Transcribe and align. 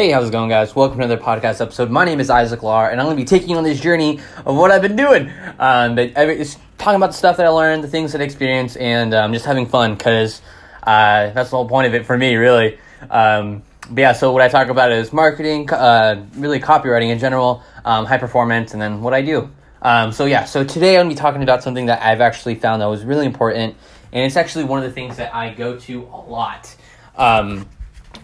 Hey, 0.00 0.12
how's 0.12 0.30
it 0.30 0.32
going, 0.32 0.48
guys? 0.48 0.74
Welcome 0.74 0.96
to 0.96 1.04
another 1.04 1.22
podcast 1.22 1.60
episode. 1.60 1.90
My 1.90 2.06
name 2.06 2.20
is 2.20 2.30
Isaac 2.30 2.62
Lar, 2.62 2.90
and 2.90 2.98
I'm 2.98 3.06
going 3.06 3.18
to 3.18 3.22
be 3.22 3.26
taking 3.26 3.54
on 3.58 3.64
this 3.64 3.78
journey 3.78 4.18
of 4.46 4.56
what 4.56 4.70
I've 4.70 4.80
been 4.80 4.96
doing. 4.96 5.30
Um, 5.58 5.94
but 5.94 6.14
talking 6.14 6.96
about 6.96 7.08
the 7.08 7.12
stuff 7.12 7.36
that 7.36 7.44
I 7.44 7.50
learned, 7.50 7.84
the 7.84 7.88
things 7.88 8.12
that 8.12 8.22
I 8.22 8.24
experienced, 8.24 8.78
and 8.78 9.12
um, 9.12 9.34
just 9.34 9.44
having 9.44 9.66
fun 9.66 9.96
because 9.96 10.40
uh, 10.84 11.28
that's 11.32 11.50
the 11.50 11.56
whole 11.58 11.68
point 11.68 11.86
of 11.86 11.92
it 11.92 12.06
for 12.06 12.16
me, 12.16 12.36
really. 12.36 12.78
Um, 13.10 13.62
but 13.90 14.00
yeah, 14.00 14.12
so 14.14 14.32
what 14.32 14.40
I 14.40 14.48
talk 14.48 14.68
about 14.68 14.90
is 14.90 15.12
marketing, 15.12 15.70
uh, 15.70 16.24
really 16.34 16.60
copywriting 16.60 17.10
in 17.10 17.18
general, 17.18 17.62
um, 17.84 18.06
high 18.06 18.16
performance, 18.16 18.72
and 18.72 18.80
then 18.80 19.02
what 19.02 19.12
I 19.12 19.20
do. 19.20 19.50
Um, 19.82 20.12
so 20.12 20.24
yeah, 20.24 20.46
so 20.46 20.64
today 20.64 20.96
I'm 20.96 21.04
going 21.04 21.10
to 21.10 21.14
be 21.14 21.20
talking 21.20 21.42
about 21.42 21.62
something 21.62 21.84
that 21.84 22.00
I've 22.00 22.22
actually 22.22 22.54
found 22.54 22.80
that 22.80 22.86
was 22.86 23.04
really 23.04 23.26
important, 23.26 23.76
and 24.14 24.24
it's 24.24 24.38
actually 24.38 24.64
one 24.64 24.78
of 24.78 24.86
the 24.86 24.92
things 24.92 25.18
that 25.18 25.34
I 25.34 25.52
go 25.52 25.78
to 25.78 26.04
a 26.04 26.20
lot. 26.22 26.74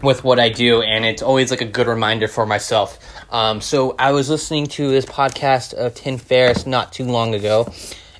With 0.01 0.23
what 0.23 0.39
I 0.39 0.49
do, 0.49 0.81
and 0.81 1.05
it's 1.05 1.23
always 1.23 1.49
like 1.49 1.61
a 1.61 1.65
good 1.65 1.87
reminder 1.87 2.27
for 2.27 2.45
myself. 2.45 2.99
Um, 3.31 3.61
so 3.61 3.95
I 3.97 4.11
was 4.11 4.29
listening 4.29 4.67
to 4.67 4.89
this 4.91 5.05
podcast 5.05 5.73
of 5.73 5.95
Tim 5.95 6.17
Ferriss 6.17 6.67
not 6.67 6.93
too 6.93 7.05
long 7.05 7.33
ago, 7.33 7.71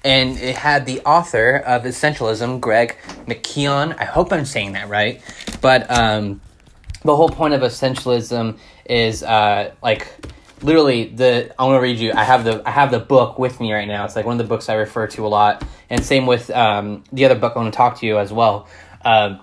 and 0.03 0.37
it 0.39 0.55
had 0.55 0.85
the 0.85 1.01
author 1.01 1.57
of 1.57 1.83
Essentialism, 1.83 2.61
Greg 2.61 2.97
McKeown. 3.27 3.95
I 3.99 4.05
hope 4.05 4.33
I'm 4.33 4.45
saying 4.45 4.71
that 4.73 4.89
right, 4.89 5.21
but 5.61 5.89
um, 5.91 6.41
the 7.03 7.15
whole 7.15 7.29
point 7.29 7.53
of 7.53 7.61
Essentialism 7.61 8.57
is 8.85 9.21
uh, 9.21 9.71
like 9.83 10.07
literally 10.61 11.05
the 11.09 11.53
I 11.59 11.65
want 11.65 11.77
to 11.77 11.81
read 11.81 11.99
you. 11.99 12.11
I 12.13 12.23
have 12.23 12.43
the 12.43 12.61
I 12.67 12.71
have 12.71 12.91
the 12.91 12.99
book 12.99 13.37
with 13.39 13.59
me 13.59 13.73
right 13.73 13.87
now. 13.87 14.05
It's 14.05 14.15
like 14.15 14.25
one 14.25 14.39
of 14.39 14.45
the 14.45 14.49
books 14.49 14.69
I 14.69 14.75
refer 14.75 15.07
to 15.07 15.25
a 15.25 15.29
lot, 15.29 15.63
and 15.89 16.03
same 16.03 16.25
with 16.25 16.49
um, 16.51 17.03
the 17.11 17.25
other 17.25 17.35
book 17.35 17.53
I 17.55 17.59
want 17.59 17.73
to 17.73 17.77
talk 17.77 17.99
to 17.99 18.05
you 18.05 18.17
as 18.17 18.33
well. 18.33 18.67
Uh, 19.03 19.37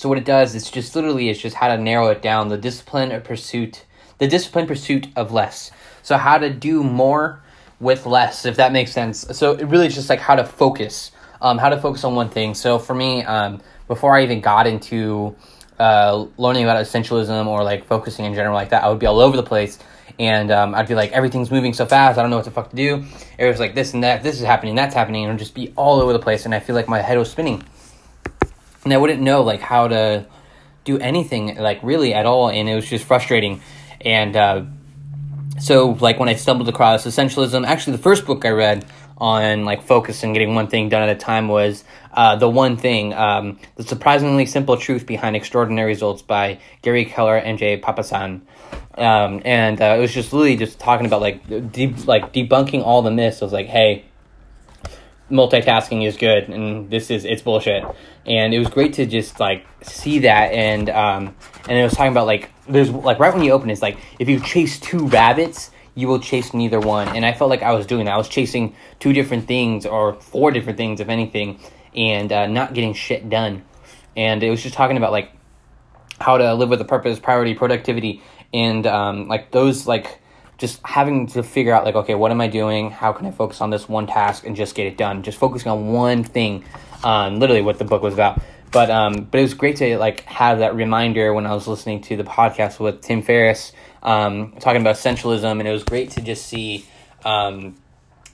so 0.00 0.08
what 0.08 0.16
it 0.16 0.24
does 0.24 0.54
is 0.54 0.70
just 0.70 0.96
literally 0.96 1.28
it's 1.28 1.38
just 1.38 1.54
how 1.54 1.68
to 1.68 1.76
narrow 1.76 2.08
it 2.08 2.22
down 2.22 2.48
the 2.48 2.56
discipline 2.56 3.12
of 3.12 3.22
pursuit, 3.22 3.84
the 4.16 4.26
discipline 4.26 4.66
pursuit 4.66 5.08
of 5.14 5.30
less. 5.30 5.70
So 6.02 6.16
how 6.16 6.38
to 6.38 6.48
do 6.48 6.82
more 6.82 7.42
with 7.80 8.06
less, 8.06 8.46
if 8.46 8.56
that 8.56 8.72
makes 8.72 8.92
sense. 8.92 9.26
So 9.32 9.52
it 9.52 9.64
really 9.64 9.88
is 9.88 9.94
just 9.94 10.08
like 10.08 10.18
how 10.18 10.36
to 10.36 10.44
focus, 10.46 11.10
um, 11.42 11.58
how 11.58 11.68
to 11.68 11.78
focus 11.78 12.02
on 12.04 12.14
one 12.14 12.30
thing. 12.30 12.54
So 12.54 12.78
for 12.78 12.94
me, 12.94 13.24
um, 13.24 13.60
before 13.88 14.16
I 14.16 14.22
even 14.22 14.40
got 14.40 14.66
into 14.66 15.36
uh, 15.78 16.24
learning 16.38 16.64
about 16.64 16.82
essentialism 16.82 17.46
or 17.46 17.62
like 17.62 17.84
focusing 17.84 18.24
in 18.24 18.32
general 18.32 18.54
like 18.54 18.70
that, 18.70 18.82
I 18.82 18.88
would 18.88 19.00
be 19.00 19.06
all 19.06 19.20
over 19.20 19.36
the 19.36 19.42
place. 19.42 19.78
And 20.18 20.50
um, 20.50 20.74
I'd 20.74 20.88
be 20.88 20.94
like, 20.94 21.12
everything's 21.12 21.50
moving 21.50 21.74
so 21.74 21.84
fast, 21.84 22.18
I 22.18 22.22
don't 22.22 22.30
know 22.30 22.36
what 22.36 22.46
the 22.46 22.52
fuck 22.52 22.70
to 22.70 22.76
do. 22.76 23.04
It 23.36 23.44
was 23.44 23.60
like 23.60 23.74
this 23.74 23.92
and 23.92 24.02
that, 24.02 24.22
this 24.22 24.36
is 24.36 24.46
happening, 24.46 24.74
that's 24.76 24.94
happening, 24.94 25.26
and 25.26 25.38
just 25.38 25.54
be 25.54 25.74
all 25.76 26.00
over 26.00 26.14
the 26.14 26.18
place. 26.18 26.46
And 26.46 26.54
I 26.54 26.60
feel 26.60 26.74
like 26.74 26.88
my 26.88 27.02
head 27.02 27.18
was 27.18 27.30
spinning 27.30 27.62
and 28.90 28.94
I 28.96 28.98
wouldn't 28.98 29.22
know 29.22 29.42
like 29.42 29.60
how 29.60 29.86
to 29.86 30.26
do 30.82 30.98
anything 30.98 31.56
like 31.56 31.78
really 31.84 32.12
at 32.12 32.26
all, 32.26 32.50
and 32.50 32.68
it 32.68 32.74
was 32.74 32.88
just 32.88 33.04
frustrating. 33.04 33.60
And 34.00 34.34
uh, 34.34 34.64
so, 35.60 35.92
like 36.00 36.18
when 36.18 36.28
I 36.28 36.34
stumbled 36.34 36.68
across 36.68 37.06
essentialism, 37.06 37.64
actually 37.64 37.96
the 37.96 38.02
first 38.02 38.26
book 38.26 38.44
I 38.44 38.48
read 38.48 38.84
on 39.16 39.64
like 39.64 39.82
focus 39.82 40.24
and 40.24 40.34
getting 40.34 40.56
one 40.56 40.66
thing 40.66 40.88
done 40.88 41.02
at 41.02 41.08
a 41.08 41.18
time 41.18 41.46
was 41.46 41.84
uh, 42.12 42.34
the 42.34 42.48
one 42.48 42.76
thing, 42.76 43.14
um, 43.14 43.60
the 43.76 43.84
surprisingly 43.84 44.44
simple 44.44 44.76
truth 44.76 45.06
behind 45.06 45.36
extraordinary 45.36 45.90
results 45.90 46.22
by 46.22 46.58
Gary 46.82 47.04
Keller 47.04 47.36
and 47.36 47.58
Jay 47.58 47.80
Papasan. 47.80 48.40
Um, 48.98 49.40
and 49.44 49.80
uh, 49.80 49.94
it 49.96 50.00
was 50.00 50.12
just 50.12 50.32
really 50.32 50.56
just 50.56 50.80
talking 50.80 51.06
about 51.06 51.20
like 51.20 51.44
like 51.48 52.32
debunking 52.32 52.82
all 52.82 53.02
the 53.02 53.12
myths. 53.12 53.40
It 53.40 53.44
was 53.44 53.52
like, 53.52 53.68
hey, 53.68 54.04
multitasking 55.30 56.06
is 56.06 56.16
good 56.16 56.48
and 56.48 56.90
this 56.90 57.10
is 57.10 57.24
it's 57.24 57.42
bullshit. 57.42 57.84
And 58.26 58.52
it 58.52 58.58
was 58.58 58.68
great 58.68 58.94
to 58.94 59.06
just 59.06 59.40
like 59.40 59.66
see 59.82 60.20
that 60.20 60.52
and 60.52 60.90
um 60.90 61.34
and 61.68 61.78
it 61.78 61.82
was 61.82 61.92
talking 61.92 62.12
about 62.12 62.26
like 62.26 62.50
there's 62.68 62.90
like 62.90 63.18
right 63.18 63.32
when 63.32 63.42
you 63.42 63.52
open 63.52 63.70
it's 63.70 63.82
like 63.82 63.98
if 64.18 64.28
you 64.28 64.40
chase 64.40 64.78
two 64.78 65.06
rabbits 65.08 65.70
you 65.94 66.06
will 66.06 66.20
chase 66.20 66.52
neither 66.54 66.80
one. 66.80 67.08
And 67.08 67.24
i 67.24 67.32
felt 67.32 67.50
like 67.50 67.62
i 67.62 67.72
was 67.72 67.86
doing 67.86 68.06
that. 68.06 68.14
I 68.14 68.18
was 68.18 68.28
chasing 68.28 68.74
two 68.98 69.12
different 69.12 69.46
things 69.46 69.86
or 69.86 70.14
four 70.14 70.50
different 70.50 70.76
things 70.76 71.00
if 71.00 71.08
anything 71.08 71.60
and 71.94 72.32
uh, 72.32 72.46
not 72.46 72.74
getting 72.74 72.94
shit 72.94 73.28
done. 73.28 73.64
And 74.16 74.42
it 74.42 74.50
was 74.50 74.62
just 74.62 74.74
talking 74.74 74.96
about 74.96 75.12
like 75.12 75.32
how 76.20 76.36
to 76.36 76.54
live 76.54 76.68
with 76.68 76.80
a 76.80 76.84
purpose 76.84 77.18
priority 77.18 77.54
productivity 77.54 78.22
and 78.52 78.86
um 78.86 79.28
like 79.28 79.50
those 79.52 79.86
like 79.86 80.19
just 80.60 80.80
having 80.86 81.26
to 81.26 81.42
figure 81.42 81.72
out 81.72 81.84
like 81.84 81.96
okay 81.96 82.14
what 82.14 82.30
am 82.30 82.40
i 82.40 82.46
doing? 82.46 82.90
How 82.90 83.12
can 83.12 83.26
i 83.26 83.32
focus 83.32 83.60
on 83.60 83.70
this 83.70 83.88
one 83.88 84.06
task 84.06 84.46
and 84.46 84.54
just 84.54 84.76
get 84.76 84.86
it 84.86 84.96
done? 84.96 85.22
Just 85.24 85.38
focusing 85.38 85.72
on 85.72 85.88
one 85.88 86.22
thing 86.22 86.64
um, 87.02 87.40
literally 87.40 87.62
what 87.62 87.78
the 87.78 87.84
book 87.84 88.02
was 88.02 88.14
about. 88.14 88.40
But 88.70 88.90
um, 88.90 89.26
but 89.30 89.38
it 89.38 89.42
was 89.42 89.54
great 89.54 89.76
to 89.76 89.98
like 89.98 90.20
have 90.26 90.60
that 90.60 90.76
reminder 90.76 91.34
when 91.34 91.44
i 91.44 91.52
was 91.52 91.66
listening 91.66 92.02
to 92.02 92.16
the 92.16 92.22
podcast 92.22 92.78
with 92.78 93.00
tim 93.00 93.20
ferriss 93.22 93.72
um, 94.02 94.52
talking 94.60 94.80
about 94.80 94.96
essentialism. 94.96 95.50
And 95.50 95.66
it 95.66 95.72
was 95.72 95.84
great 95.84 96.12
to 96.12 96.20
just 96.20 96.46
see 96.46 96.86
um, 97.24 97.76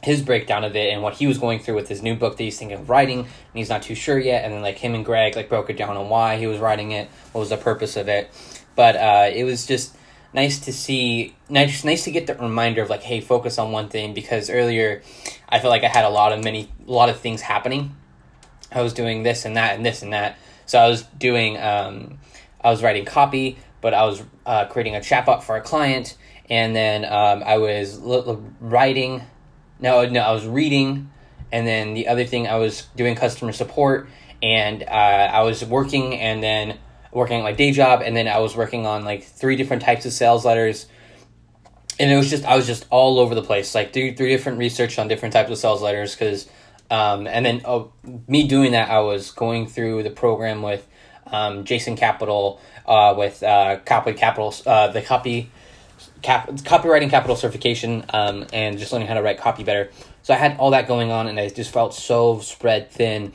his 0.03 0.23
breakdown 0.23 0.65
of 0.65 0.77
it 0.77 0.93
and 0.93 1.03
what 1.03 1.15
he 1.15 1.27
was 1.27 1.39
going 1.39 1.59
through 1.59 1.75
with 1.75 1.89
his 1.89 2.03
new 2.03 2.15
book 2.15 2.37
that 2.37 2.43
he's 2.43 2.59
thinking 2.59 2.79
of 2.79 2.89
writing. 2.89 3.21
And 3.21 3.29
he's 3.55 3.69
not 3.69 3.83
too 3.83 3.95
sure 3.95 4.19
yet. 4.19 4.45
And 4.45 4.55
then 4.55 4.63
like 4.63 4.79
him 4.79 4.95
and 4.95 5.05
greg 5.05 5.37
like 5.37 5.49
broke 5.49 5.71
it 5.71 5.77
down 5.77 5.97
on 5.97 6.09
why 6.09 6.37
he 6.37 6.47
was 6.47 6.59
writing 6.59 6.93
it 6.93 7.09
what 7.33 7.41
was 7.41 7.51
the 7.51 7.57
purpose 7.57 7.97
of 7.97 8.09
it. 8.09 8.31
But 8.75 8.97
uh, 8.97 9.31
it 9.33 9.45
was 9.45 9.67
just 9.67 9.96
nice 10.37 10.59
to 10.61 10.73
see 10.73 11.35
nice 11.49 11.83
nice 11.83 12.05
to 12.05 12.11
get 12.11 12.27
the 12.27 12.35
reminder 12.35 12.83
of 12.83 12.91
like 12.91 13.03
hey 13.03 13.23
focus 13.23 13.59
on 13.59 13.73
one 13.73 13.89
thing 13.89 14.13
because 14.13 14.51
earlier 14.51 15.03
i 15.49 15.59
felt 15.59 15.71
like 15.71 15.83
i 15.83 15.89
had 15.89 16.05
a 16.05 16.11
lot 16.11 16.31
of 16.31 16.45
many 16.45 16.71
a 16.87 16.93
lot 16.93 17.09
of 17.09 17.19
things 17.19 17.41
happening. 17.41 17.97
I 18.71 18.83
was 18.83 18.93
doing 18.93 19.23
this 19.23 19.45
and 19.47 19.57
that 19.57 19.75
and 19.77 19.87
this 19.87 20.03
and 20.03 20.13
that. 20.13 20.37
So 20.67 20.79
i 20.79 20.89
was 20.89 21.03
doing 21.03 21.57
um, 21.59 22.19
i 22.61 22.71
was 22.71 22.83
writing 22.83 23.07
copy 23.07 23.57
but 23.81 23.95
i 23.95 24.05
was 24.05 24.23
uh, 24.45 24.67
creating 24.67 24.95
a 24.95 25.01
chatbot 25.01 25.43
for 25.43 25.57
a 25.57 25.63
client. 25.63 26.17
And 26.51 26.77
then 26.77 27.05
um, 27.07 27.43
i 27.45 27.57
was 27.57 27.99
l- 27.99 28.29
l- 28.29 28.45
writing. 28.61 29.23
No 29.81 30.05
no 30.07 30.21
i 30.21 30.33
was 30.33 30.47
reading. 30.47 31.11
And 31.51 31.67
then 31.67 31.95
the 31.95 32.09
other 32.09 32.27
thing 32.27 32.47
i 32.47 32.57
was 32.57 32.83
doing 32.95 33.15
customer 33.15 33.53
support. 33.53 34.09
And 34.43 34.83
uh, 34.83 35.31
i 35.41 35.43
was 35.43 35.65
working 35.65 36.15
and 36.15 36.43
then 36.43 36.77
working 37.13 37.43
my 37.43 37.53
day 37.53 37.73
job, 37.73 38.03
and 38.03 38.17
then 38.17 38.29
I 38.29 38.39
was 38.39 38.57
working 38.57 38.87
on 38.87 39.05
like 39.05 39.25
three 39.25 39.57
different 39.57 39.83
types 39.83 40.07
of 40.07 40.13
sales 40.13 40.45
letters. 40.45 40.87
And 41.99 42.11
it 42.11 42.17
was 42.17 42.29
just 42.29 42.45
I 42.45 42.57
was 42.57 42.67
just 42.67 42.87
all 42.91 43.19
over 43.19 43.35
the 43.35 43.43
place, 43.43 43.75
like 43.75 43.93
three 43.93 44.15
three 44.15 44.29
different 44.29 44.59
research 44.59 44.99
on 44.99 45.09
different 45.09 45.33
types 45.33 45.51
of 45.51 45.59
sales 45.59 45.83
letters, 45.83 46.15
because 46.15 46.49
um, 46.91 47.27
and 47.27 47.45
then 47.45 47.63
oh, 47.65 47.93
me 48.29 48.47
doing 48.47 48.73
that, 48.73 48.91
I 48.91 49.01
was 49.01 49.31
going 49.31 49.67
through 49.67 50.03
the 50.03 50.11
program 50.11 50.63
with 50.63 50.87
um, 51.27 51.65
Jason 51.65 51.97
Capital, 51.97 52.61
uh, 52.87 53.15
with 53.17 53.43
uh, 53.43 53.79
Copy 53.85 54.13
Capital, 54.13 54.55
uh, 54.67 54.89
the 54.89 55.03
copy 55.03 55.51
cap, 56.23 56.49
copywriting 56.49 57.11
capital 57.11 57.35
certification, 57.35 58.05
um, 58.13 58.47
and 58.53 58.79
just 58.79 58.93
learning 58.93 59.09
how 59.09 59.15
to 59.15 59.23
write 59.23 59.39
copy 59.39 59.65
better. 59.65 59.91
So 60.23 60.35
I 60.35 60.37
had 60.37 60.59
all 60.59 60.71
that 60.73 60.87
going 60.87 61.11
on, 61.11 61.29
and 61.29 61.41
I 61.41 61.49
just 61.49 61.73
felt 61.73 61.95
so 61.95 62.41
spread 62.41 62.91
thin. 62.91 63.33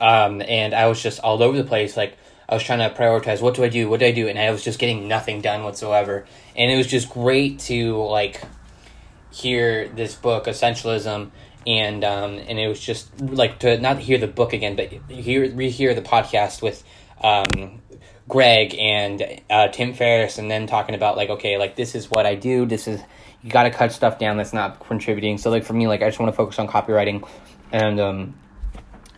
Um, 0.00 0.40
and 0.42 0.74
I 0.74 0.86
was 0.86 1.02
just 1.02 1.20
all 1.20 1.42
over 1.42 1.56
the 1.56 1.64
place, 1.64 1.96
like 1.96 2.16
I 2.48 2.54
was 2.54 2.62
trying 2.62 2.78
to 2.80 2.94
prioritize 2.94 3.40
what 3.40 3.54
do 3.54 3.64
I 3.64 3.68
do, 3.68 3.88
what 3.88 4.00
do 4.00 4.06
I 4.06 4.12
do, 4.12 4.28
and 4.28 4.38
I 4.38 4.50
was 4.50 4.62
just 4.62 4.78
getting 4.78 5.08
nothing 5.08 5.40
done 5.40 5.64
whatsoever. 5.64 6.26
And 6.56 6.70
it 6.70 6.76
was 6.76 6.86
just 6.86 7.10
great 7.10 7.58
to 7.60 7.96
like 7.96 8.42
hear 9.30 9.88
this 9.88 10.14
book, 10.14 10.44
Essentialism, 10.44 11.30
and 11.66 12.04
um, 12.04 12.38
and 12.38 12.58
it 12.58 12.68
was 12.68 12.80
just 12.80 13.20
like 13.20 13.60
to 13.60 13.78
not 13.78 13.98
hear 13.98 14.18
the 14.18 14.26
book 14.26 14.52
again, 14.52 14.76
but 14.76 14.92
hear 15.10 15.48
rehear 15.48 15.94
the 15.94 16.02
podcast 16.02 16.62
with 16.62 16.84
um, 17.22 17.80
Greg 18.28 18.74
and 18.78 19.40
uh, 19.48 19.68
Tim 19.68 19.94
Ferriss, 19.94 20.38
and 20.38 20.50
then 20.50 20.66
talking 20.66 20.94
about 20.94 21.16
like 21.16 21.30
okay, 21.30 21.58
like 21.58 21.76
this 21.76 21.94
is 21.94 22.10
what 22.10 22.26
I 22.26 22.34
do. 22.34 22.66
This 22.66 22.88
is 22.88 23.00
you 23.42 23.50
got 23.50 23.64
to 23.64 23.70
cut 23.70 23.92
stuff 23.92 24.18
down 24.18 24.36
that's 24.36 24.52
not 24.52 24.80
contributing. 24.80 25.38
So 25.38 25.50
like 25.50 25.64
for 25.64 25.72
me, 25.72 25.88
like 25.88 26.02
I 26.02 26.08
just 26.08 26.18
want 26.18 26.32
to 26.32 26.36
focus 26.36 26.58
on 26.58 26.68
copywriting, 26.68 27.26
and 27.70 28.00
um, 28.00 28.34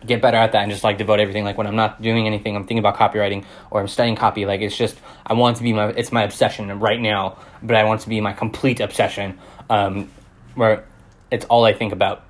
get 0.05 0.21
better 0.21 0.37
at 0.37 0.51
that 0.51 0.63
and 0.63 0.71
just 0.71 0.83
like 0.83 0.97
devote 0.97 1.19
everything. 1.19 1.43
Like 1.43 1.57
when 1.57 1.67
i'm 1.67 1.75
not 1.75 2.01
doing 2.01 2.27
anything 2.27 2.55
i'm 2.55 2.63
thinking 2.63 2.79
about 2.79 2.95
copywriting 2.95 3.45
or 3.71 3.81
i'm 3.81 3.87
studying 3.87 4.15
copy 4.15 4.45
like 4.45 4.61
it's 4.61 4.77
just 4.77 4.97
i 5.25 5.33
want 5.33 5.57
to 5.57 5.63
be 5.63 5.73
my 5.73 5.89
it's 5.89 6.11
my 6.11 6.23
obsession 6.23 6.79
right 6.79 6.99
now 6.99 7.37
but 7.61 7.75
i 7.75 7.83
want 7.83 8.01
to 8.01 8.09
be 8.09 8.21
my 8.21 8.33
complete 8.33 8.79
obsession 8.79 9.37
um 9.69 10.09
where 10.55 10.85
it's 11.31 11.45
all 11.45 11.65
i 11.65 11.73
think 11.73 11.93
about. 11.93 12.23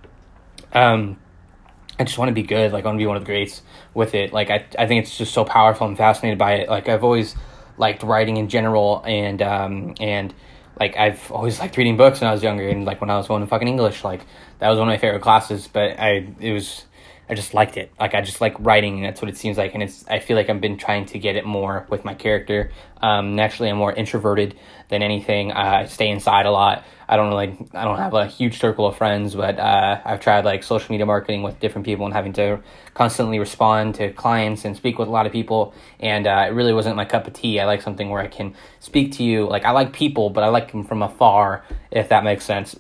Um 0.74 1.20
i 1.98 2.04
just 2.04 2.18
want 2.18 2.30
to 2.30 2.34
be 2.34 2.44
good 2.44 2.74
like 2.74 2.84
i 2.84 2.88
want 2.88 2.98
to 2.98 3.02
be 3.02 3.08
one 3.08 3.18
of 3.18 3.24
the 3.24 3.28
greats 3.28 3.62
with 3.94 4.16
it. 4.16 4.34
Like 4.34 4.50
i, 4.50 4.66
I 4.78 4.88
think 4.88 5.04
it's 5.04 5.18
just 5.18 5.34
so 5.34 5.46
powerful. 5.46 5.88
I'm 5.88 5.96
fascinated 5.96 6.38
by 6.38 6.54
it. 6.56 6.70
Like 6.70 6.90
i've 6.90 7.04
always 7.04 7.36
liked 7.78 8.04
writing 8.04 8.38
in 8.38 8.50
general 8.50 9.04
and 9.06 9.42
um 9.42 9.96
and 10.00 10.34
like 10.80 10.98
I've 10.98 11.32
always 11.32 11.60
liked 11.60 11.78
reading 11.78 11.98
books 11.98 12.20
when 12.20 12.30
I 12.30 12.34
was 12.34 12.44
younger 12.44 12.68
and 12.68 12.86
like 12.86 13.00
when 13.00 13.10
I 13.10 13.18
was 13.18 13.28
going 13.28 13.42
to 13.42 13.48
fucking 13.48 13.68
English. 13.68 14.04
Like 14.04 14.26
that 14.60 14.70
was 14.70 14.78
one 14.78 14.88
of 14.88 14.92
my 14.92 14.98
favorite 14.98 15.22
classes 15.22 15.68
but 15.68 16.00
I 16.00 16.28
it 16.40 16.52
was 16.52 16.86
I 17.28 17.34
just 17.34 17.54
liked 17.54 17.78
it. 17.78 17.92
Like 18.00 18.14
I 18.14 18.22
just 18.22 18.40
like 18.40 18.56
writing, 18.60 18.96
and 18.96 19.06
that's 19.06 19.22
what 19.22 19.30
it 19.30 19.38
seems 19.38 19.58
like. 19.58 19.74
And 19.74 19.82
it's 19.82 20.06
I 20.08 20.20
feel 20.20 20.38
like 20.38 20.50
I've 20.50 20.62
been 20.62 20.78
trying 20.78 21.06
to 21.08 21.20
get 21.20 21.36
it 21.36 21.46
more 21.46 21.86
with 21.90 22.06
my 22.06 22.14
character. 22.14 22.72
Um, 23.02 23.36
naturally, 23.36 23.70
I'm 23.70 23.78
more 23.78 23.92
introverted 23.92 24.56
than 24.90 25.02
anything. 25.02 25.52
I 25.52 25.86
stay 25.86 26.10
inside 26.10 26.46
a 26.46 26.52
lot. 26.52 26.86
I 27.08 27.18
don't 27.18 27.30
really 27.30 27.58
I 27.74 27.84
don't 27.84 27.98
have 27.98 28.14
a 28.14 28.28
huge 28.28 28.60
circle 28.60 28.86
of 28.86 28.98
friends, 28.98 29.34
but 29.34 29.60
uh, 29.60 30.02
I've 30.06 30.20
tried 30.20 30.46
like 30.46 30.64
social 30.64 30.92
media 30.92 31.06
marketing 31.06 31.42
with 31.42 31.60
different 31.60 31.86
people 31.86 32.06
and 32.06 32.14
having 32.14 32.34
to 32.34 32.60
constantly 32.94 33.40
respond 33.40 33.96
to 33.96 34.12
clients 34.12 34.64
and 34.64 34.76
speak 34.76 35.00
with 35.00 35.08
a 35.08 35.12
lot 35.12 35.26
of 35.26 35.32
people. 35.32 35.74
And 36.00 36.28
uh, 36.28 36.46
it 36.48 36.54
really 36.54 36.74
wasn't 36.74 36.96
my 36.96 37.06
cup 37.06 37.26
of 37.26 37.34
tea. 37.34 37.60
I 37.60 37.66
like 37.66 37.82
something 37.82 38.10
where 38.10 38.22
I 38.22 38.28
can 38.28 38.56
speak 38.80 39.14
to 39.14 39.24
you. 39.24 39.48
Like 39.48 39.66
I 39.66 39.72
like 39.72 39.94
people, 39.94 40.30
but 40.30 40.44
I 40.44 40.50
like 40.50 40.72
them 40.72 40.84
from 40.84 41.02
afar, 41.02 41.64
if 41.92 42.10
that 42.10 42.24
makes 42.24 42.46
sense. 42.46 42.80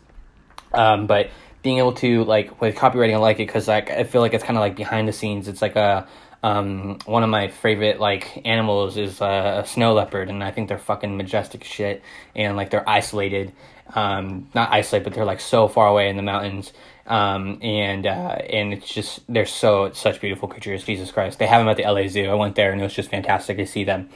Um, 0.73 1.07
but 1.07 1.29
being 1.65 1.79
able 1.79 1.93
to 1.93 2.23
like 2.25 2.61
with 2.61 2.75
copywriting, 2.75 3.15
I 3.15 3.17
like 3.17 3.37
it 3.37 3.47
because 3.47 3.67
like 3.67 3.89
I 3.89 4.03
feel 4.03 4.21
like 4.21 4.35
it's 4.35 4.43
kind 4.43 4.55
of 4.55 4.61
like 4.61 4.75
behind 4.75 5.07
the 5.07 5.11
scenes. 5.11 5.47
It's 5.47 5.63
like 5.63 5.75
a 5.75 6.07
um, 6.43 6.99
one 7.05 7.23
of 7.23 7.29
my 7.31 7.47
favorite 7.47 7.99
like 7.99 8.39
animals 8.45 8.97
is 8.97 9.19
uh, 9.19 9.61
a 9.63 9.67
snow 9.67 9.95
leopard, 9.95 10.29
and 10.29 10.43
I 10.43 10.51
think 10.51 10.69
they're 10.69 10.77
fucking 10.77 11.17
majestic 11.17 11.63
shit. 11.63 12.03
And 12.35 12.55
like 12.55 12.69
they're 12.69 12.87
isolated, 12.87 13.51
um, 13.95 14.47
not 14.53 14.71
isolated, 14.71 15.05
but 15.05 15.13
they're 15.15 15.25
like 15.25 15.39
so 15.39 15.67
far 15.67 15.87
away 15.87 16.07
in 16.07 16.17
the 16.17 16.21
mountains. 16.21 16.71
Um, 17.07 17.57
and 17.63 18.05
uh, 18.05 18.37
and 18.47 18.71
it's 18.71 18.93
just 18.93 19.21
they're 19.27 19.47
so 19.47 19.91
such 19.91 20.21
beautiful 20.21 20.47
creatures. 20.47 20.83
Jesus 20.83 21.09
Christ, 21.09 21.39
they 21.39 21.47
have 21.47 21.61
them 21.61 21.67
at 21.67 21.77
the 21.77 21.83
LA 21.83 22.07
Zoo. 22.09 22.29
I 22.29 22.35
went 22.35 22.53
there, 22.53 22.71
and 22.71 22.79
it 22.79 22.83
was 22.83 22.93
just 22.93 23.09
fantastic 23.09 23.57
to 23.57 23.65
see 23.65 23.85
them. 23.85 24.09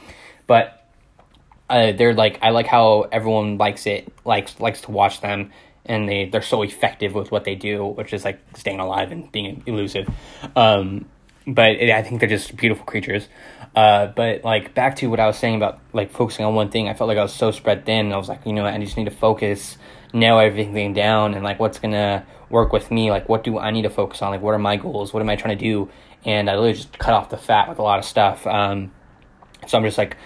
But 0.46 0.86
uh, 1.68 1.90
they're 1.92 2.14
like 2.14 2.38
I 2.42 2.50
like 2.50 2.68
how 2.68 3.08
everyone 3.10 3.58
likes 3.58 3.88
it, 3.88 4.12
likes 4.24 4.60
likes 4.60 4.82
to 4.82 4.92
watch 4.92 5.20
them 5.20 5.50
and 5.90 6.08
they 6.08 6.26
they're 6.26 6.40
so 6.40 6.62
effective 6.62 7.14
with 7.14 7.30
what 7.30 7.44
they 7.44 7.56
do, 7.56 7.84
which 7.84 8.12
is 8.12 8.24
like 8.24 8.40
staying 8.54 8.78
alive 8.78 9.10
and 9.10 9.30
being 9.32 9.62
elusive. 9.66 10.08
Um, 10.54 11.06
but 11.46 11.72
it, 11.72 11.90
I 11.90 12.02
think 12.02 12.20
they're 12.20 12.28
just 12.28 12.56
beautiful 12.56 12.84
creatures. 12.84 13.28
Uh, 13.74 14.06
but 14.06 14.44
like 14.44 14.72
back 14.72 14.96
to 14.96 15.08
what 15.08 15.18
I 15.18 15.26
was 15.26 15.36
saying 15.36 15.56
about 15.56 15.80
like 15.92 16.12
focusing 16.12 16.44
on 16.44 16.54
one 16.54 16.70
thing, 16.70 16.88
I 16.88 16.94
felt 16.94 17.08
like 17.08 17.18
I 17.18 17.22
was 17.22 17.34
so 17.34 17.50
spread 17.50 17.84
thin. 17.84 18.12
I 18.12 18.16
was 18.16 18.28
like, 18.28 18.46
you 18.46 18.52
know, 18.52 18.64
I 18.64 18.78
just 18.78 18.96
need 18.96 19.06
to 19.06 19.10
focus, 19.10 19.78
nail 20.12 20.38
everything 20.38 20.94
down, 20.94 21.34
and 21.34 21.42
like 21.42 21.58
what's 21.58 21.80
gonna 21.80 22.24
work 22.50 22.72
with 22.72 22.90
me. 22.90 23.10
Like, 23.10 23.28
what 23.28 23.42
do 23.42 23.58
I 23.58 23.72
need 23.72 23.82
to 23.82 23.90
focus 23.90 24.22
on? 24.22 24.30
Like, 24.30 24.42
what 24.42 24.54
are 24.54 24.58
my 24.58 24.76
goals? 24.76 25.12
What 25.12 25.20
am 25.20 25.28
I 25.28 25.36
trying 25.36 25.58
to 25.58 25.64
do? 25.64 25.90
And 26.24 26.48
I 26.48 26.52
literally 26.52 26.74
just 26.74 26.98
cut 26.98 27.14
off 27.14 27.30
the 27.30 27.36
fat 27.36 27.68
with 27.68 27.78
a 27.78 27.82
lot 27.82 27.98
of 27.98 28.04
stuff. 28.04 28.46
Um, 28.46 28.92
so 29.66 29.76
I'm 29.76 29.84
just 29.84 29.98
like 29.98 30.16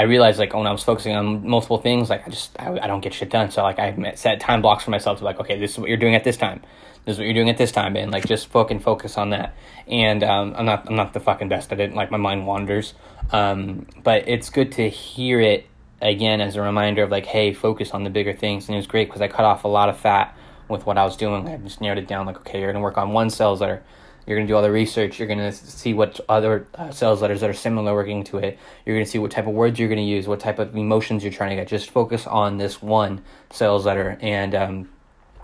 I 0.00 0.04
realized 0.04 0.38
like 0.38 0.54
when 0.54 0.66
I 0.66 0.72
was 0.72 0.82
focusing 0.82 1.14
on 1.14 1.46
multiple 1.46 1.76
things, 1.76 2.08
like 2.08 2.26
I 2.26 2.30
just 2.30 2.58
I, 2.58 2.70
I 2.70 2.86
don't 2.86 3.02
get 3.02 3.12
shit 3.12 3.28
done. 3.28 3.50
So 3.50 3.62
like 3.62 3.78
I 3.78 4.14
set 4.14 4.40
time 4.40 4.62
blocks 4.62 4.84
for 4.84 4.90
myself 4.90 5.18
to 5.18 5.24
like, 5.26 5.38
okay, 5.40 5.60
this 5.60 5.72
is 5.72 5.78
what 5.78 5.90
you're 5.90 5.98
doing 5.98 6.14
at 6.14 6.24
this 6.24 6.38
time. 6.38 6.62
This 7.04 7.16
is 7.16 7.18
what 7.18 7.26
you're 7.26 7.34
doing 7.34 7.50
at 7.50 7.58
this 7.58 7.70
time, 7.70 7.96
and 7.96 8.10
like 8.10 8.26
just 8.26 8.46
fucking 8.46 8.80
focus 8.80 9.18
on 9.18 9.28
that. 9.30 9.54
And 9.86 10.24
um, 10.24 10.54
I'm 10.56 10.64
not 10.64 10.88
I'm 10.88 10.96
not 10.96 11.12
the 11.12 11.20
fucking 11.20 11.50
best 11.50 11.70
at 11.70 11.80
it. 11.80 11.92
Like 11.92 12.10
my 12.10 12.16
mind 12.16 12.46
wanders, 12.46 12.94
um, 13.30 13.86
but 14.02 14.26
it's 14.26 14.48
good 14.48 14.72
to 14.72 14.88
hear 14.88 15.38
it 15.38 15.66
again 16.00 16.40
as 16.40 16.56
a 16.56 16.62
reminder 16.62 17.02
of 17.02 17.10
like, 17.10 17.26
hey, 17.26 17.52
focus 17.52 17.90
on 17.90 18.02
the 18.02 18.10
bigger 18.10 18.32
things. 18.32 18.68
And 18.68 18.76
it 18.76 18.78
was 18.78 18.86
great 18.86 19.08
because 19.08 19.20
I 19.20 19.28
cut 19.28 19.44
off 19.44 19.64
a 19.64 19.68
lot 19.68 19.90
of 19.90 19.98
fat 19.98 20.34
with 20.66 20.86
what 20.86 20.96
I 20.96 21.04
was 21.04 21.18
doing. 21.18 21.46
I 21.46 21.58
just 21.58 21.82
narrowed 21.82 21.98
it 21.98 22.08
down. 22.08 22.24
Like, 22.24 22.38
okay, 22.38 22.58
you're 22.58 22.72
gonna 22.72 22.82
work 22.82 22.96
on 22.96 23.12
one 23.12 23.28
sales 23.28 23.60
letter 23.60 23.82
you're 24.26 24.36
going 24.36 24.46
to 24.46 24.50
do 24.50 24.56
all 24.56 24.62
the 24.62 24.70
research. 24.70 25.18
You're 25.18 25.28
going 25.28 25.38
to 25.38 25.52
see 25.52 25.94
what 25.94 26.20
other 26.28 26.66
uh, 26.74 26.90
sales 26.90 27.22
letters 27.22 27.40
that 27.40 27.50
are 27.50 27.54
similar 27.54 27.94
working 27.94 28.24
to 28.24 28.38
it. 28.38 28.58
You're 28.84 28.96
going 28.96 29.04
to 29.04 29.10
see 29.10 29.18
what 29.18 29.30
type 29.30 29.46
of 29.46 29.54
words 29.54 29.78
you're 29.78 29.88
going 29.88 29.98
to 29.98 30.04
use, 30.04 30.28
what 30.28 30.40
type 30.40 30.58
of 30.58 30.76
emotions 30.76 31.24
you're 31.24 31.32
trying 31.32 31.50
to 31.50 31.56
get. 31.56 31.68
Just 31.68 31.90
focus 31.90 32.26
on 32.26 32.58
this 32.58 32.80
one 32.80 33.22
sales 33.50 33.86
letter. 33.86 34.18
And, 34.20 34.54
um, 34.54 34.88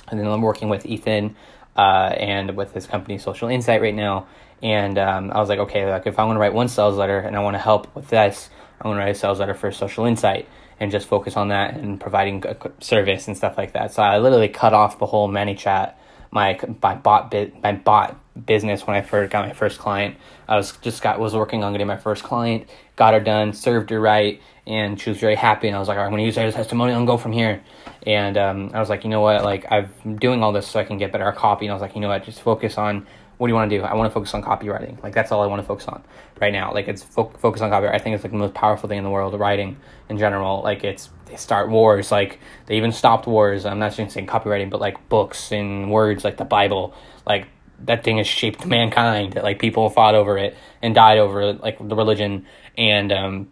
and 0.09 0.21
then 0.21 0.27
I'm 0.27 0.43
working 0.43 0.69
with 0.69 0.87
Ethan 0.87 1.37
uh, 1.77 2.15
and 2.17 2.57
with 2.57 2.73
his 2.73 2.87
company 2.87 3.19
Social 3.19 3.49
Insight 3.49 3.81
right 3.81 3.95
now. 3.95 4.27
And 4.63 4.99
um, 4.99 5.31
I 5.33 5.41
was 5.41 5.49
like, 5.49 5.59
okay, 5.61 5.91
like 5.91 6.07
if 6.07 6.19
I 6.19 6.25
want 6.25 6.37
to 6.37 6.41
write 6.41 6.55
one 6.55 6.69
sales 6.69 6.97
letter 6.97 7.19
and 7.19 7.37
I 7.37 7.41
want 7.41 7.55
to 7.55 7.61
help 7.61 7.95
with 7.95 8.09
this, 8.09 8.51
I 8.81 8.89
want 8.89 8.99
to 8.99 9.01
write 9.01 9.11
a 9.11 9.19
sales 9.19 9.41
letter 9.41 9.55
for 9.55 9.71
Social 9.73 10.07
Insight 10.07 10.49
and 10.79 10.91
just 10.91 11.09
focus 11.09 11.37
on 11.37 11.49
that 11.49 11.75
and 11.75 12.01
providing 12.01 12.45
a 12.47 12.57
service 12.81 13.29
and 13.29 13.37
stuff 13.37 13.57
like 13.57 13.73
that. 13.73 13.93
So 13.93 14.03
I 14.03 14.19
literally 14.19 14.49
cut 14.49 14.75
off 14.75 14.99
the 14.99 15.07
whole 15.07 15.29
ManyChat 15.29 15.95
my 16.37 16.61
my 16.83 16.95
bot 16.95 17.31
bit 17.31 17.61
my 17.63 17.73
bot 17.73 18.21
business 18.47 18.87
when 18.87 18.95
I 18.95 19.01
first 19.01 19.33
got 19.33 19.49
my 19.49 19.55
first 19.55 19.79
client. 19.79 20.17
I 20.47 20.57
was 20.57 20.77
just 20.83 21.03
got 21.03 21.19
was 21.19 21.35
working 21.35 21.65
on 21.65 21.73
getting 21.73 21.87
my 21.87 21.97
first 21.97 22.23
client, 22.23 22.69
got 22.95 23.15
her 23.15 23.21
done, 23.21 23.55
served 23.55 23.89
her 23.91 23.99
right, 23.99 24.41
and 24.67 25.01
she 25.01 25.11
was 25.11 25.19
very 25.19 25.35
happy. 25.35 25.67
And 25.67 25.77
I 25.77 25.81
was 25.81 25.89
like, 25.89 25.97
I'm 25.99 26.11
to 26.15 26.23
use 26.23 26.37
her 26.37 26.43
as 26.43 26.55
testimonial 26.55 26.99
and 26.99 27.07
go 27.07 27.17
from 27.17 27.33
here. 27.33 27.63
And 28.07 28.37
um, 28.37 28.71
I 28.75 28.81
was 28.81 28.91
like, 28.91 29.03
you 29.03 29.11
know 29.11 29.23
what? 29.23 29.43
Like 29.43 29.67
I'm 29.71 30.17
doing 30.17 30.43
all 30.43 30.53
this 30.53 30.69
so 30.69 30.79
I 30.79 30.85
can 30.85 30.99
get 30.99 31.11
better 31.11 31.33
copy. 31.33 31.67
And 31.67 31.73
I 31.73 31.75
was 31.75 31.83
like, 31.83 31.95
you 31.95 32.03
know 32.03 32.09
what? 32.09 32.23
Just 32.23 32.43
focus 32.43 32.77
on 32.77 33.07
what 33.39 33.49
do 33.49 33.51
you 33.51 33.55
want 33.55 33.71
to 33.71 33.79
do? 33.79 33.85
I 33.85 33.95
want 33.95 34.11
to 34.11 34.15
focus 34.15 34.33
on 34.35 34.43
copywriting. 34.43 35.03
Like 35.03 35.15
that's 35.15 35.31
all 35.31 35.43
I 35.43 35.47
want 35.47 35.61
to 35.61 35.67
focus 35.67 35.87
on 35.89 36.03
right 36.41 36.53
now. 36.53 36.73
Like 36.73 36.89
it's 36.89 37.03
fo- 37.03 37.33
focus 37.39 37.61
on 37.61 37.71
copywriting. 37.71 37.95
I 37.95 37.99
think 37.99 38.15
it's 38.15 38.25
like 38.25 38.33
the 38.33 38.39
most 38.39 38.55
powerful 38.55 38.89
thing 38.89 38.99
in 38.99 39.05
the 39.05 39.11
world. 39.11 39.39
Writing 39.39 39.77
in 40.09 40.19
general. 40.19 40.63
Like 40.63 40.85
it's 40.85 41.11
they 41.27 41.37
start 41.37 41.69
wars. 41.69 42.11
Like 42.11 42.39
they 42.67 42.77
even 42.77 42.93
stopped 42.93 43.27
wars. 43.27 43.67
I'm 43.67 43.79
not 43.79 43.95
just 43.95 44.15
saying 44.15 44.27
copywriting, 44.27 44.71
but 44.71 44.81
like 44.81 45.09
books 45.09 45.53
and 45.53 45.91
words 45.91 46.25
like 46.25 46.39
the 46.39 46.45
Bible. 46.45 46.95
Like 47.27 47.49
that 47.85 48.05
thing 48.05 48.17
has 48.19 48.27
shaped 48.27 48.65
mankind. 48.67 49.35
Like 49.35 49.59
people 49.59 49.91
fought 49.91 50.15
over 50.15 50.39
it 50.39 50.57
and 50.81 50.95
died 50.95 51.19
over 51.19 51.43
it, 51.43 51.61
like 51.61 51.77
the 51.79 51.97
religion 51.97 52.47
and 52.79 53.13
um, 53.13 53.49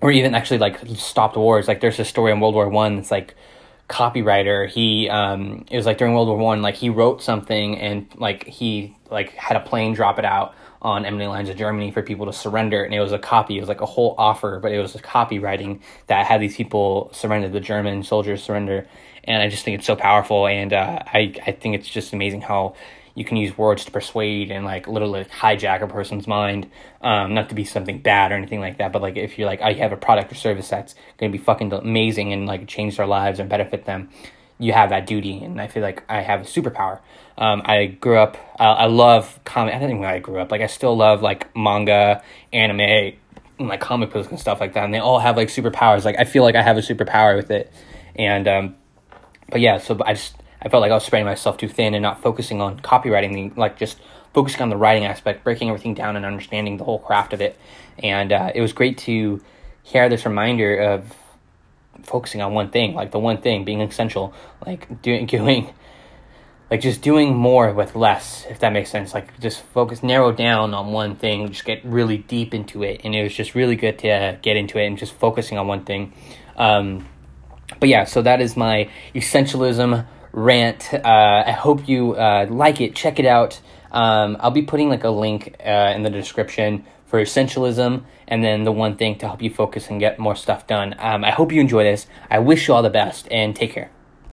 or 0.00 0.10
even 0.10 0.34
actually 0.34 0.58
like 0.58 0.80
stopped 0.96 1.36
wars. 1.36 1.68
Like 1.68 1.80
there's 1.80 1.98
a 2.00 2.04
story 2.04 2.32
in 2.32 2.40
World 2.40 2.54
War 2.54 2.68
One. 2.68 2.98
It's 2.98 3.10
like 3.10 3.34
copywriter. 3.90 4.68
He 4.68 5.08
um, 5.08 5.64
it 5.70 5.76
was 5.76 5.84
like 5.84 5.98
during 5.98 6.14
World 6.14 6.28
War 6.28 6.38
One. 6.38 6.62
Like 6.62 6.76
he 6.76 6.88
wrote 6.88 7.22
something 7.22 7.76
and 7.78 8.06
like 8.16 8.46
he 8.46 8.96
like 9.10 9.32
had 9.32 9.56
a 9.56 9.60
plane 9.60 9.92
drop 9.92 10.18
it 10.18 10.24
out 10.24 10.54
on 10.82 11.04
enemy 11.04 11.26
lines 11.26 11.50
of 11.50 11.56
Germany 11.56 11.90
for 11.90 12.00
people 12.00 12.26
to 12.26 12.32
surrender, 12.32 12.82
and 12.84 12.94
it 12.94 13.00
was 13.00 13.12
a 13.12 13.18
copy. 13.18 13.58
It 13.58 13.60
was 13.60 13.68
like 13.68 13.82
a 13.82 13.86
whole 13.86 14.14
offer, 14.16 14.60
but 14.60 14.72
it 14.72 14.78
was 14.78 14.94
copywriting 14.94 15.80
that 16.06 16.26
had 16.26 16.40
these 16.40 16.56
people 16.56 17.10
surrender. 17.12 17.48
The 17.48 17.60
German 17.60 18.02
soldiers 18.02 18.42
surrender, 18.42 18.86
and 19.24 19.42
I 19.42 19.48
just 19.48 19.64
think 19.64 19.78
it's 19.78 19.86
so 19.86 19.96
powerful. 19.96 20.46
And 20.46 20.72
uh, 20.72 21.00
I 21.06 21.34
I 21.46 21.52
think 21.52 21.74
it's 21.74 21.88
just 21.88 22.12
amazing 22.12 22.42
how 22.42 22.74
you 23.20 23.24
can 23.26 23.36
use 23.36 23.56
words 23.58 23.84
to 23.84 23.90
persuade 23.90 24.50
and 24.50 24.64
like 24.64 24.88
literally 24.88 25.26
hijack 25.26 25.82
a 25.82 25.86
person's 25.86 26.26
mind. 26.26 26.70
Um, 27.02 27.34
not 27.34 27.50
to 27.50 27.54
be 27.54 27.66
something 27.66 27.98
bad 27.98 28.32
or 28.32 28.34
anything 28.34 28.60
like 28.60 28.78
that, 28.78 28.92
but 28.92 29.02
like 29.02 29.18
if 29.18 29.38
you're 29.38 29.46
like, 29.46 29.60
I 29.60 29.74
have 29.74 29.92
a 29.92 29.96
product 29.98 30.32
or 30.32 30.36
service 30.36 30.70
that's 30.70 30.94
gonna 31.18 31.30
be 31.30 31.36
fucking 31.36 31.70
amazing 31.70 32.32
and 32.32 32.46
like 32.46 32.66
change 32.66 32.96
their 32.96 33.06
lives 33.06 33.38
and 33.38 33.50
benefit 33.50 33.84
them, 33.84 34.08
you 34.58 34.72
have 34.72 34.88
that 34.88 35.06
duty. 35.06 35.44
And 35.44 35.60
I 35.60 35.66
feel 35.66 35.82
like 35.82 36.02
I 36.08 36.22
have 36.22 36.40
a 36.40 36.44
superpower. 36.44 37.00
Um, 37.36 37.60
I 37.66 37.86
grew 37.86 38.16
up. 38.16 38.38
I, 38.58 38.64
I 38.68 38.86
love 38.86 39.38
comic. 39.44 39.74
I 39.74 39.78
don't 39.78 39.88
think 39.90 40.00
when 40.00 40.08
I 40.08 40.18
grew 40.18 40.38
up. 40.40 40.50
Like 40.50 40.62
I 40.62 40.66
still 40.66 40.96
love 40.96 41.20
like 41.20 41.54
manga, 41.54 42.22
anime, 42.54 42.80
and, 42.80 43.68
like 43.68 43.82
comic 43.82 44.12
books 44.12 44.28
and 44.28 44.40
stuff 44.40 44.60
like 44.60 44.72
that. 44.72 44.84
And 44.84 44.94
they 44.94 44.98
all 44.98 45.18
have 45.18 45.36
like 45.36 45.48
superpowers. 45.48 46.06
Like 46.06 46.16
I 46.18 46.24
feel 46.24 46.42
like 46.42 46.54
I 46.54 46.62
have 46.62 46.78
a 46.78 46.80
superpower 46.80 47.36
with 47.36 47.50
it. 47.50 47.70
And 48.16 48.48
um, 48.48 48.76
but 49.50 49.60
yeah, 49.60 49.76
so 49.76 50.00
I 50.06 50.14
just 50.14 50.39
I 50.62 50.68
felt 50.68 50.82
like 50.82 50.90
I 50.90 50.94
was 50.94 51.04
spreading 51.04 51.26
myself 51.26 51.56
too 51.56 51.68
thin 51.68 51.94
and 51.94 52.02
not 52.02 52.22
focusing 52.22 52.60
on 52.60 52.80
copywriting, 52.80 53.56
like 53.56 53.78
just 53.78 53.98
focusing 54.34 54.62
on 54.62 54.68
the 54.68 54.76
writing 54.76 55.04
aspect, 55.04 55.42
breaking 55.42 55.68
everything 55.68 55.94
down 55.94 56.16
and 56.16 56.24
understanding 56.24 56.76
the 56.76 56.84
whole 56.84 56.98
craft 56.98 57.32
of 57.32 57.40
it. 57.40 57.58
And 57.98 58.32
uh, 58.32 58.52
it 58.54 58.60
was 58.60 58.72
great 58.72 58.98
to 58.98 59.42
hear 59.82 60.08
this 60.08 60.24
reminder 60.24 60.78
of 60.78 61.14
focusing 62.02 62.42
on 62.42 62.54
one 62.54 62.70
thing, 62.70 62.94
like 62.94 63.10
the 63.10 63.18
one 63.18 63.38
thing 63.38 63.64
being 63.64 63.80
essential, 63.80 64.34
like 64.64 65.02
doing, 65.02 65.26
doing, 65.26 65.72
like 66.70 66.80
just 66.80 67.02
doing 67.02 67.34
more 67.34 67.72
with 67.72 67.96
less, 67.96 68.46
if 68.48 68.60
that 68.60 68.72
makes 68.72 68.90
sense. 68.90 69.14
Like 69.14 69.38
just 69.40 69.62
focus, 69.62 70.02
narrow 70.02 70.30
down 70.30 70.74
on 70.74 70.92
one 70.92 71.16
thing, 71.16 71.48
just 71.48 71.64
get 71.64 71.84
really 71.84 72.18
deep 72.18 72.54
into 72.54 72.82
it. 72.82 73.00
And 73.02 73.14
it 73.14 73.22
was 73.22 73.34
just 73.34 73.54
really 73.54 73.76
good 73.76 73.98
to 74.00 74.38
get 74.42 74.56
into 74.56 74.78
it 74.78 74.86
and 74.86 74.98
just 74.98 75.12
focusing 75.14 75.58
on 75.58 75.66
one 75.66 75.84
thing. 75.84 76.12
Um, 76.56 77.08
but 77.78 77.88
yeah, 77.88 78.04
so 78.04 78.22
that 78.22 78.40
is 78.40 78.56
my 78.56 78.90
essentialism 79.14 80.06
rant. 80.32 80.92
Uh, 80.92 81.44
I 81.46 81.52
hope 81.52 81.88
you 81.88 82.14
uh, 82.14 82.46
like 82.48 82.80
it. 82.80 82.94
Check 82.94 83.18
it 83.18 83.26
out. 83.26 83.60
Um, 83.92 84.36
I'll 84.40 84.50
be 84.50 84.62
putting 84.62 84.88
like 84.88 85.04
a 85.04 85.10
link 85.10 85.56
uh, 85.64 85.92
in 85.94 86.02
the 86.02 86.10
description 86.10 86.84
for 87.06 87.20
essentialism 87.20 88.04
and 88.28 88.44
then 88.44 88.64
the 88.64 88.72
one 88.72 88.96
thing 88.96 89.18
to 89.18 89.26
help 89.26 89.42
you 89.42 89.50
focus 89.50 89.90
and 89.90 89.98
get 89.98 90.18
more 90.18 90.36
stuff 90.36 90.66
done. 90.66 90.94
Um, 90.98 91.24
I 91.24 91.32
hope 91.32 91.52
you 91.52 91.60
enjoy 91.60 91.82
this. 91.82 92.06
I 92.30 92.38
wish 92.38 92.68
you 92.68 92.74
all 92.74 92.82
the 92.82 92.90
best 92.90 93.26
and 93.30 93.54
take 93.54 93.72
care. 93.72 93.90